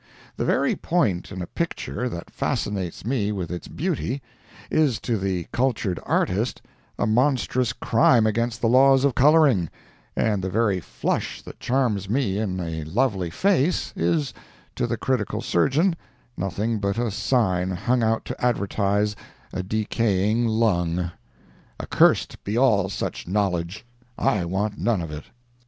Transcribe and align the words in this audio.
The 0.35 0.45
very 0.45 0.75
point 0.75 1.31
in 1.31 1.43
a 1.43 1.45
picture 1.45 2.09
that 2.09 2.31
fascinates 2.31 3.05
me 3.05 3.31
with 3.31 3.51
its 3.51 3.67
beauty, 3.67 4.19
is 4.71 4.97
to 5.01 5.15
the 5.15 5.45
cultured 5.51 5.99
artist 6.07 6.59
a 6.97 7.05
monstrous 7.05 7.71
crime 7.71 8.25
against 8.25 8.61
the 8.61 8.67
laws 8.67 9.05
of 9.05 9.13
coloring; 9.13 9.69
and 10.15 10.43
the 10.43 10.49
very 10.49 10.79
flush 10.79 11.43
that 11.43 11.59
charms 11.59 12.09
me 12.09 12.39
in 12.39 12.59
a 12.59 12.83
lovely 12.85 13.29
face, 13.29 13.93
is, 13.95 14.33
to 14.73 14.87
the 14.87 14.97
critical 14.97 15.39
surgeon, 15.39 15.95
nothing 16.35 16.79
but 16.79 16.97
a 16.97 17.11
sign 17.11 17.69
hung 17.69 18.01
out 18.01 18.25
to 18.25 18.43
advertise 18.43 19.15
a 19.53 19.61
decaying 19.61 20.47
lung. 20.47 21.11
Accursed 21.79 22.43
be 22.43 22.57
all 22.57 22.89
such 22.89 23.27
knowledge. 23.27 23.85
I 24.17 24.45
want 24.45 24.79
none 24.79 25.01
of 25.03 25.11
it. 25.11 25.25